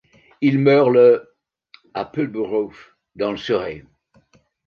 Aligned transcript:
Il 0.41 0.57
meurt 0.57 0.89
le 0.89 1.31
à 1.93 2.05
Pulborough, 2.05 2.73
dans 3.15 3.29
le 3.29 3.37
Surrey. 3.37 3.85